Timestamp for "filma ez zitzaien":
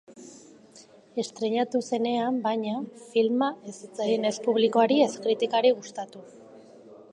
3.11-4.27